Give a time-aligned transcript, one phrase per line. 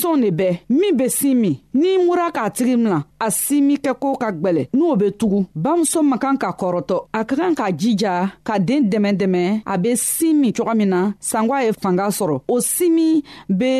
[0.00, 3.76] denmisɛnw de bɛɛ min be sin min n'i mura k'a tigi mina a si min
[3.84, 7.54] kɛ koo ka gwɛlɛ n'o be tugu bamuso man kan ka kɔrɔtɔ a ka kan
[7.58, 8.12] k'a jija
[8.46, 11.00] ka deen dɛmɛ dɛmɛ a be sin min cogo min na
[11.30, 13.22] sangwa ye fanga sɔrɔ o si min
[13.60, 13.72] be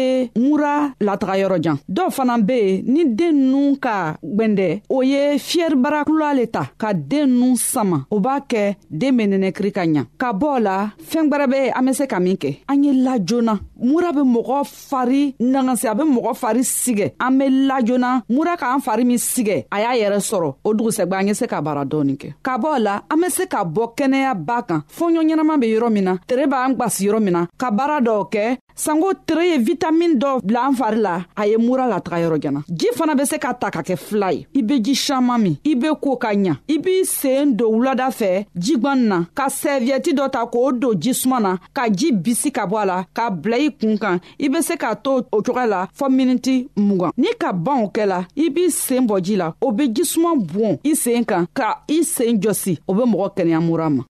[0.42, 0.74] mura
[1.06, 3.96] lataga yɔrɔ jan dɔw fana be yen ni den nu ka
[4.36, 9.22] gwɛndɛ o ye fiyɛribarakula le ta ka den nu sama o b'a kɛ den be
[9.26, 12.36] nɛnɛkiri ka ɲa ka bɔ o la fɛɛn gwɛrɛ be an be se ka min
[12.36, 17.32] kɛ an ye lajoona mura be mɔgɔ fari nagasi a be mɔgɔ fari sigɛ an
[17.38, 21.34] be lajoona mura k'an fari min sigɛ a y'a yɛrɛ sɔrɔ o dugusɛgba an ye
[21.38, 24.62] se ka baara dɔɔni kɛ ka bɔ la an be se ka bɔ kɛnɛya ba
[24.68, 28.00] kan fɔɲɔ ɲɛnaman be yɔrɔ min na tere b'an gwasi yɔrɔ min na ka baara
[28.00, 28.42] dɔw kɛ
[28.84, 32.60] sango tere ye vitamin dɔ bila an fari la a ye mura lataga yɔrɔ jana
[32.80, 35.56] ji fana be se ka ta ka kɛ fila ye i be ji saman min
[35.70, 38.30] i be koo ka ɲa i b'i seen don wulada fɛ
[38.68, 42.82] jigwani na ka sɛviyɛti dɔ ta k'o don jisuma na ka ji bisi ka bɔ
[42.82, 45.82] a la ka bila i kun kan i be se k'a to o cogoya la
[46.00, 49.52] fɔɔ miniti mugan n'i ka ban o kɛ la i b'i seen bɔ ji la
[49.60, 53.60] o be jisuma bɔn i seen kan ka i seen jɔsi o be mɔgɔ kɛnɛya
[53.68, 54.04] mura ma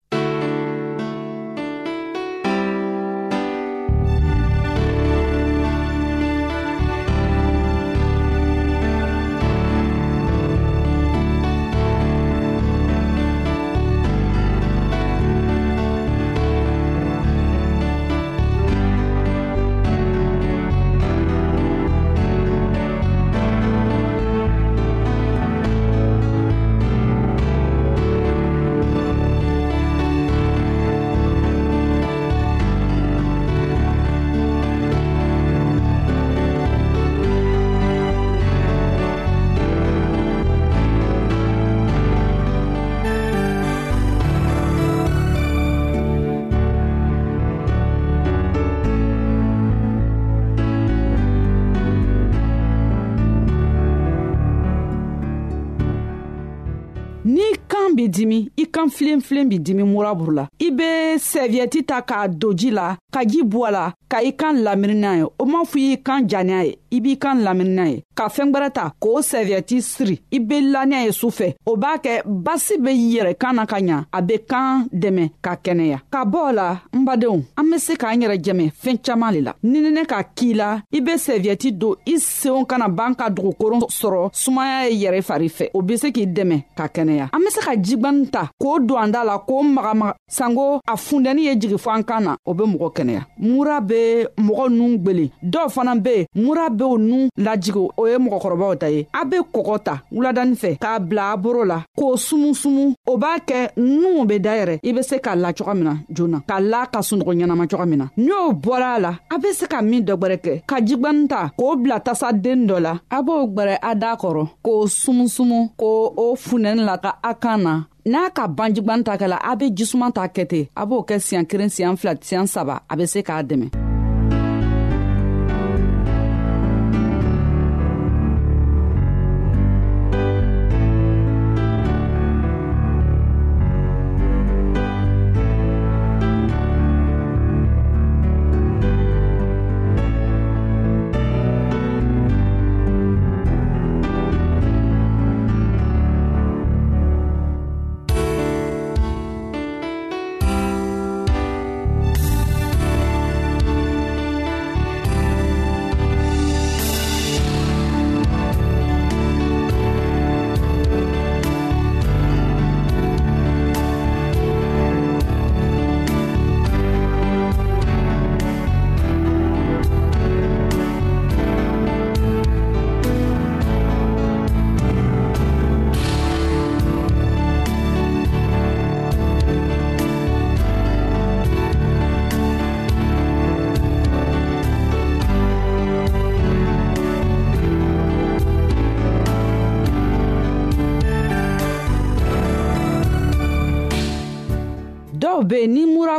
[57.30, 60.88] n'i kan b'i dimi i kan filenfilen b'i dimi muraburu la i be
[61.30, 64.96] sɛviyɛti ta k'a don ji la ka ji bɔ a la ka i kan lamiri
[64.98, 68.02] n'a ye o m'a fɔ y'i kan janiya ye i b'i kan lamini n'a ye
[68.16, 72.22] ka fɛɛn gwɛrɛ ta k'o sɛviyɛti siri i be laniya ye sufɛ o b'a kɛ
[72.26, 76.52] basi be yɛrɛ kan na ka ɲa a be kan dɛmɛ ka kɛnɛya ka bɔ
[76.54, 80.22] la n badenw an be se k'an yɛrɛ jɛmɛ fɛɛn caaman le la nininɛ ka
[80.22, 85.06] k'i la i be sɛviyɛti don i seenw kana b'an ka dugukoron sɔrɔ sumaya ye
[85.06, 88.28] yɛrɛ fari fɛ o be se k'i dɛmɛ ka kɛnɛya an be se ka jigwani
[88.32, 92.02] ta k'o don an da la k'o magamaga sanko a fundɛnin ye jigi fɔ an
[92.02, 96.68] kan na o be mɔgɔ kɛnɛya mura be mɔgɔ nun gwelen dɔw fana be mura
[96.80, 100.78] be o nun lajigi o ye mɔgɔkɔrɔbaw ta ye a be kɔgɔ ta wuladani fɛ
[100.80, 105.02] k'a bila a boro la k'o sumusumu o b'a kɛ nuw be dayɛrɛ i be
[105.02, 108.06] se k'a la coga min na joona k'a la ka sunɔgɔ ɲɛnama coga min na
[108.16, 111.28] ni o bɔra a la a be se ka min dɔ gwɛrɛ kɛ ka jigwani
[111.28, 116.12] ta k'o bila tasaden dɔ la a b'o gwɛrɛ a daa kɔrɔ k'o sumusumu k'o
[116.16, 119.70] o funɛni la ka a kan na n'a ka ban jigwani ta kɛla a be
[119.70, 123.06] jisuman ta kɛ ten a b'o kɛ siɲan kelen siɲan fila siɲan saba a be
[123.06, 123.89] se k'a dɛmɛ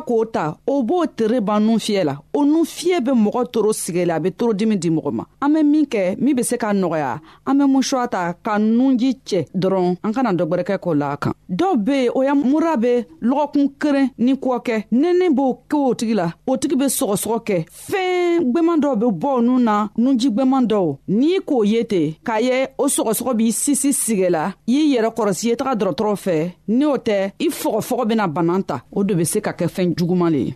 [0.08, 3.70] k'o ta o b'o tere ban nun fiyɛ la ko nun fiɲɛ be mɔgɔ toro
[3.72, 6.74] sigɛli a be torodimi di mɔgɔ ma an be min kɛ min be se ka
[6.74, 11.12] nɔgɔya an be musuwa ta ka nunji cɛ dɔrɔn an kana dɔ gwɛrɛkɛ k'o la
[11.14, 15.26] a kan dɔw be yen o ya mura be lɔgɔkun keren ni kɔ kɛ nɛni
[15.38, 17.58] b'o kɛ o tigi la o tigi be sɔgɔsɔgɔ kɛ
[17.90, 22.14] fɛɛn gwɛman dɔw be bɔ o nun na nunji gwɛman dɔw n'i k'o ye ten
[22.26, 26.36] k'a ye o sɔgɔsɔgɔ b'i sisi sigɛ la y'i yɛrɛ kɔrɔsi ye taga dɔrɔtɔrɔ fɛ
[26.70, 29.94] ni o tɛ i fɔgɔfɔgɔ bena bana ta o de be se ka kɛ fɛɛn
[29.96, 30.56] juguman le ye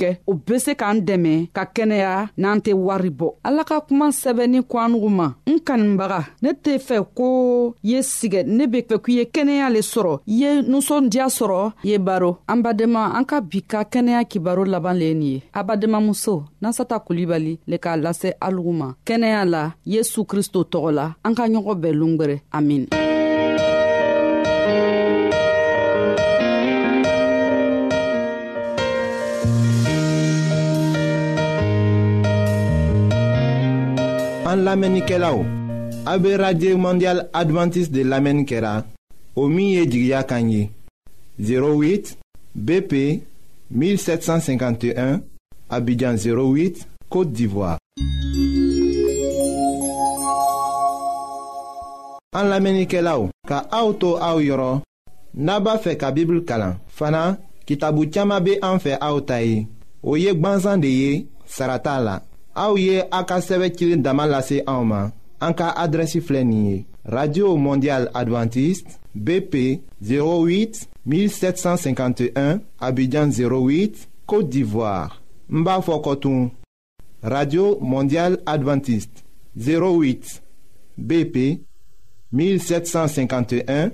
[0.00, 4.06] kɛ o be se k'an dɛmɛ ka kɛnɛya n'an tɛ wari bɔ ala ka kuma
[4.20, 7.28] sɛbɛnni ko an nugu ma n kanibaga ne tɛ fɛ ko
[7.90, 11.98] ye sigɛ ne be fɛ k'i ye kɛnɛya le sɔrɔ i ye nusɔndiya sɔrɔ ye
[11.98, 16.44] baro an badenma an ka bi ka kɛnɛya kibaro laban le ye nin ye abadenmamuso
[16.62, 21.44] nasata kulibali le k'a lase alugu ma kɛnɛya la yesu kristo tɔgɔ la an ka
[21.48, 22.86] ɲɔgɔn bɛɛ lungwɛrɛ amin
[34.52, 35.46] An lamenike la ou,
[36.04, 38.84] abe Radye Mondial Adventist de lamenikera,
[39.34, 40.68] omiye djigya kanyi,
[41.40, 42.16] 08
[42.54, 42.92] BP
[43.72, 45.20] 1751,
[45.70, 47.78] abidjan 08, Kote d'Ivoire.
[52.36, 54.82] An lamenike la ou, ka aoutou aou yoron,
[55.32, 57.24] naba fe ka bibl kalan, fana
[57.64, 59.62] ki tabou tsyama be anfe aoutayi,
[60.04, 62.18] oye gban zandeye, sarata la.
[62.54, 63.42] Aouye Aka a
[65.52, 65.86] ka
[67.04, 76.50] radio mondial adventiste bp 08 1751 abidjan 08 côte d'ivoire Mbafokotoum.
[77.22, 79.24] radio mondial adventiste
[79.58, 80.40] 08
[80.98, 81.60] bp
[82.32, 83.90] 1751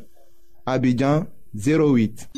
[0.67, 1.25] abidjan
[1.55, 2.29] 08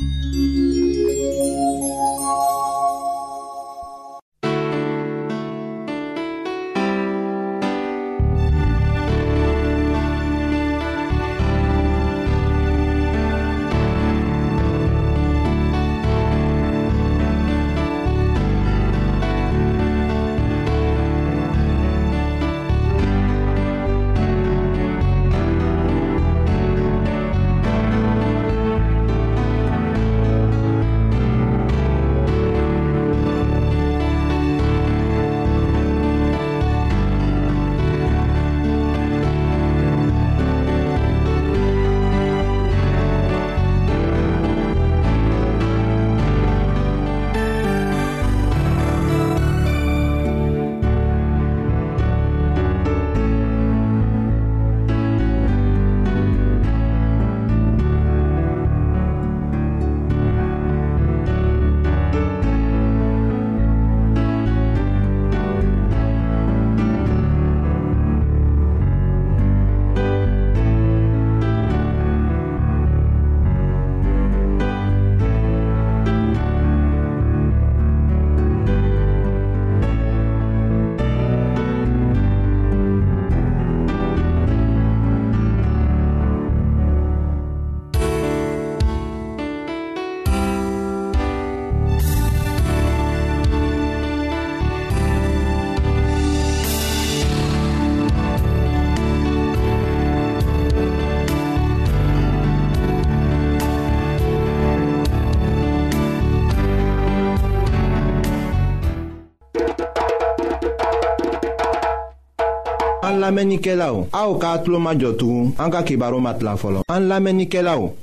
[113.31, 116.83] An lamenike la ou, a ou ka atlo majotou, an ka kibaro mat la folon.
[116.91, 117.93] An lamenike la ou,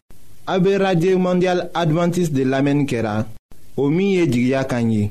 [0.49, 3.27] a be radye ou mondial adventis de lamen kera,
[3.77, 5.11] o miye di gya kanyi,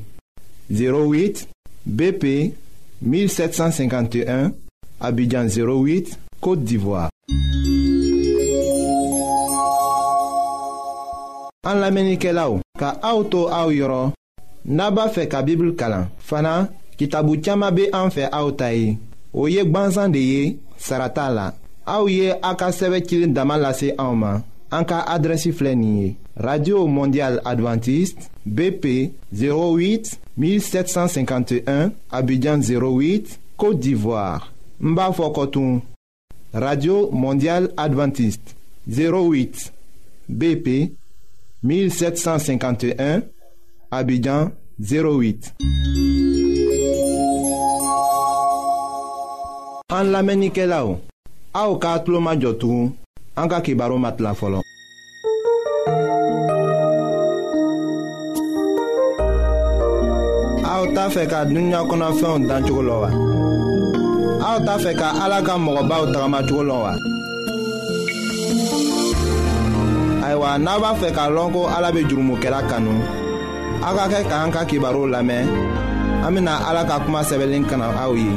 [0.74, 1.44] 08
[1.86, 2.32] BP
[3.00, 4.50] 1751,
[4.98, 7.06] abidjan 08, Kote Divoa.
[11.70, 14.10] An lamenike la ou, ka a ou tou a ou yoron,
[14.66, 16.64] naba fe ka bibil kalan, fana
[16.98, 18.96] ki tabu tiyama be an fe a ou tayi.
[19.32, 20.58] o ye deye, de ye
[21.90, 22.98] Aka ye a ka sɛbɛ
[26.36, 34.94] radio mondial adventiste bp 08 1751 abidjan 08 côte d'ivoire n
[36.52, 38.54] radio mondial adventiste
[38.86, 39.72] 08
[40.28, 40.92] bp
[41.62, 43.22] 1751
[43.90, 45.54] abidjan 08
[49.90, 50.98] An lamenike la ou,
[51.56, 52.90] a ou ka atlo ma jotou,
[53.40, 54.60] an ka kibaro mat la folon.
[60.70, 63.08] A ou ta fe ka dunya kona fe yon dan chokolo wa.
[64.44, 66.92] A ou ta fe ka alaka mwoba ou tagama chokolo wa.
[70.28, 73.00] Aywa, na ba fe ka lonko alabe jurumu kera kanou.
[73.86, 75.48] A ka ke ka an ka kibaro lamen,
[76.26, 78.36] amina alaka kuma sebelen kanan a ou ye.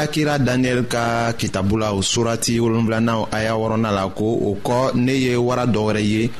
[0.00, 4.56] fɔla kira daniyɛli ka kitabu la o surati wolonfilana a y'a wɔrɔna la ko o
[4.64, 6.30] kɔ ne ye wara dɔ wɛrɛ ye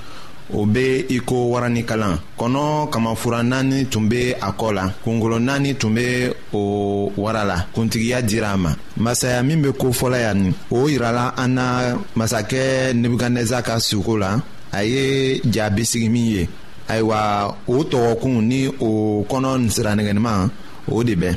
[0.54, 5.90] o be i ko kɔnɔ kamafura naani tun be a kɔ la kungolo naani tun
[5.94, 10.88] be o wara la kuntigiya dira a ma masaya min be kofɔla yan ni o
[10.88, 14.40] yirala an na masakɛ nebukadnɛza ka suko la
[14.72, 16.48] a ye jaabisigi min ye
[16.88, 20.48] ayiwa o tɔgɔkun ni o kɔnɔ siranɛgɛniman
[20.90, 21.36] o de bɛn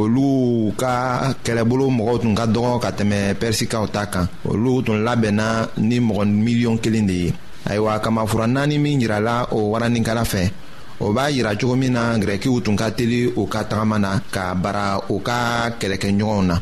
[0.00, 0.92] olu ka
[1.44, 5.46] kɛlɛbolo mɔgɔw tun ka dɔgɔ ka tɛmɛ pɛrisikaw ta kan olu tun labɛnna
[5.88, 7.28] ni mɔgɔ miliyɔn kelen de ye
[7.68, 10.42] ayiwa kamafura naani min yirala o waranikala fɛ
[11.00, 14.42] o b'a yira cogo min na gɛrɛkiw tun ka teli u ka tagama na ka
[14.62, 14.84] bara
[15.14, 15.38] u ka
[15.80, 16.56] kɛlɛkɛɲɔgɔnw na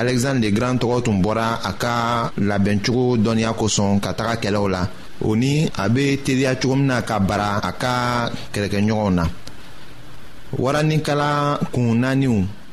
[0.00, 1.92] alexandre le grand tɔgɔ tun bɔra a ka
[2.38, 4.82] labɛncogo dɔnniya kosɔn ka taga kɛlɛw la
[5.24, 7.92] o ni a bɛ teliya cogo min na ka bara a ka
[8.52, 9.24] kɛlɛkɛɲɔgɔnw na
[10.62, 11.30] waranikala
[11.72, 12.38] kun naaniw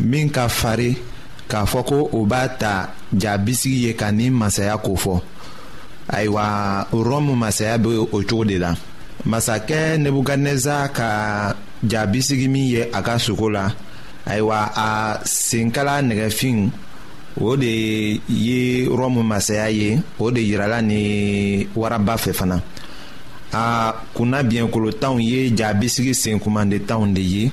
[0.00, 0.96] min ka farin
[1.50, 5.16] k'a fɔ ko o b'a ta jabisigi ye ka nin masaya kofɔ
[6.16, 6.44] ayiwa
[7.08, 8.70] rɔmu masaya be o cogo de la
[9.30, 11.10] masakɛ nebukadnɛza ka
[11.90, 13.64] jabisigi min ye a ka sogo la
[14.26, 14.88] ayiwa a
[15.24, 16.58] senkala nɛgɛfin
[17.40, 22.60] o de ye rɔmu masaya ye o de yirala ni waraba fɛ fana
[23.52, 27.52] a kunna biɲɛkolotanw ye jabisigi senkumandentanw de ye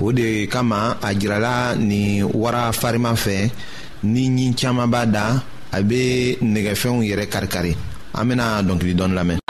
[0.00, 3.38] o de kama a jirala nin wara fariman fɛ
[4.12, 5.24] ni ɲi caaman b'a da
[5.76, 6.02] a be
[6.52, 7.72] nɛgɛfɛnw yɛrɛ karikari
[8.18, 9.49] an bena dɔnkili dɔni lamɛn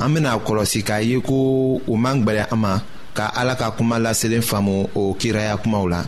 [0.00, 1.36] an bena kɔlɔsi k'a ye ko
[1.86, 2.80] u man gwɛlɛ an ma
[3.16, 6.00] ka ala ka kuma laselen faamu o kiraya kumaw la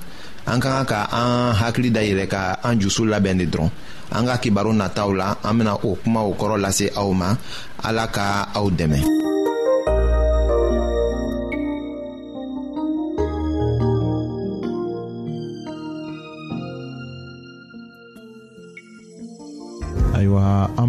[0.47, 3.71] an ka kan ka an hakili dayɛlɛ ka an jusu labɛn de dɔrɔn
[4.15, 7.37] an ka kibaru nataw la an bena o kumaw kɔrɔ lase aw ma
[7.85, 9.31] ala ka aw dɛmɛ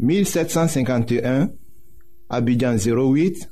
[0.00, 1.50] 1751
[2.30, 3.48] Abidjan 08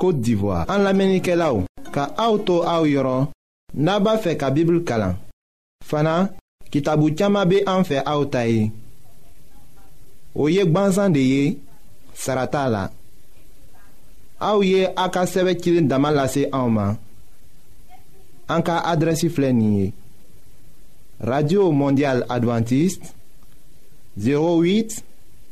[0.00, 3.28] Kote d'Ivoire An la menike la ou Ka aoutou aou yoron
[3.76, 5.18] Naba fe ka bibl kalan
[5.84, 6.30] Fana
[6.72, 8.70] kitabou tiyama be an fe aoutaye
[10.34, 11.44] Ou yek banzan de ye
[12.16, 12.86] Sarata la
[14.40, 16.96] Aou ye a ka seve kilin damalase aouman
[18.50, 19.90] An ka adresi flenye
[21.20, 23.12] Radio Mondial Adventist
[24.16, 25.09] 08 Abidjan 08